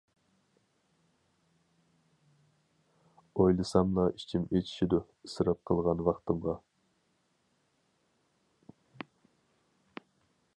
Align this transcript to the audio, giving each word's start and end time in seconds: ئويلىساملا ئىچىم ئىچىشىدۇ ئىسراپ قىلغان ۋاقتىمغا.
ئويلىساملا 3.43 4.07
ئىچىم 4.13 4.47
ئىچىشىدۇ 4.47 5.01
ئىسراپ 5.29 5.61
قىلغان 5.71 6.01
ۋاقتىمغا. 6.09 6.57